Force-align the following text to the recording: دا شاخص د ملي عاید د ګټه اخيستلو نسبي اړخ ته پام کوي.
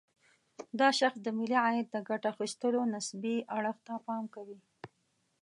دا 0.79 0.89
شاخص 0.99 1.19
د 1.23 1.27
ملي 1.37 1.57
عاید 1.65 1.87
د 1.91 1.97
ګټه 2.09 2.27
اخيستلو 2.33 2.81
نسبي 2.93 3.35
اړخ 3.57 3.77
ته 3.87 3.93
پام 4.05 4.23
کوي. 4.35 4.59